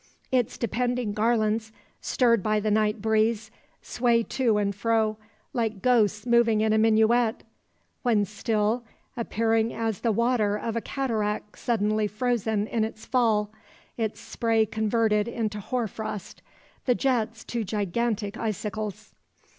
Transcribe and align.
Its 0.31 0.57
depending 0.57 1.13
garlands, 1.13 1.71
stirred 2.01 2.41
by 2.41 2.59
the 2.59 2.71
night 2.71 3.03
breeze, 3.03 3.51
sway 3.83 4.23
to 4.23 4.57
and 4.57 4.73
fro, 4.73 5.15
like 5.53 5.83
ghosts 5.83 6.25
moving 6.25 6.59
in 6.61 6.73
a 6.73 6.77
minuet; 6.79 7.43
when 8.01 8.25
still, 8.25 8.83
appearing 9.15 9.71
as 9.71 10.01
the 10.01 10.11
water 10.11 10.55
of 10.57 10.75
a 10.75 10.81
cataract 10.81 11.55
suddenly 11.59 12.07
frozen 12.07 12.65
in 12.65 12.83
its 12.83 13.05
fall, 13.05 13.51
its 13.95 14.19
spray 14.19 14.65
converted 14.65 15.27
into 15.27 15.59
hoar 15.59 15.85
frost, 15.87 16.41
the 16.87 16.95
jets 16.95 17.43
to 17.43 17.63
gigantic 17.63 18.37
icicles. 18.37 19.13